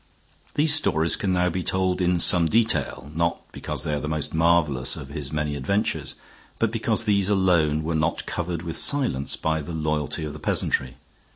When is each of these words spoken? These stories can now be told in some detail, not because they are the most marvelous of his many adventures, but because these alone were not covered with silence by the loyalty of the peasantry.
These 0.55 0.73
stories 0.73 1.15
can 1.15 1.31
now 1.31 1.51
be 1.51 1.61
told 1.61 2.01
in 2.01 2.19
some 2.19 2.47
detail, 2.47 3.11
not 3.13 3.39
because 3.51 3.83
they 3.83 3.93
are 3.93 3.99
the 3.99 4.07
most 4.07 4.33
marvelous 4.33 4.95
of 4.95 5.09
his 5.09 5.31
many 5.31 5.55
adventures, 5.55 6.15
but 6.57 6.71
because 6.71 7.03
these 7.03 7.29
alone 7.29 7.83
were 7.83 7.93
not 7.93 8.25
covered 8.25 8.63
with 8.63 8.77
silence 8.77 9.35
by 9.35 9.61
the 9.61 9.73
loyalty 9.73 10.23
of 10.25 10.33
the 10.33 10.39
peasantry. 10.39 10.95